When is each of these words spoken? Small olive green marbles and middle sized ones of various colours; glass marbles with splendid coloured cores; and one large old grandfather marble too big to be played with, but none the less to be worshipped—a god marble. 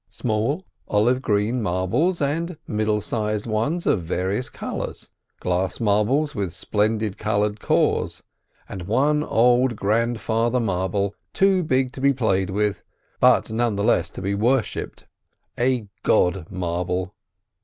Small 0.09 0.65
olive 0.87 1.21
green 1.21 1.61
marbles 1.61 2.23
and 2.23 2.57
middle 2.65 3.01
sized 3.01 3.45
ones 3.45 3.85
of 3.85 4.01
various 4.01 4.49
colours; 4.49 5.11
glass 5.39 5.79
marbles 5.79 6.33
with 6.33 6.53
splendid 6.53 7.19
coloured 7.19 7.59
cores; 7.59 8.23
and 8.67 8.87
one 8.87 9.19
large 9.19 9.31
old 9.31 9.75
grandfather 9.75 10.59
marble 10.59 11.13
too 11.33 11.61
big 11.61 11.91
to 11.91 12.01
be 12.01 12.13
played 12.15 12.49
with, 12.49 12.81
but 13.19 13.51
none 13.51 13.75
the 13.75 13.83
less 13.83 14.09
to 14.09 14.23
be 14.23 14.33
worshipped—a 14.33 15.87
god 16.01 16.47
marble. 16.49 17.13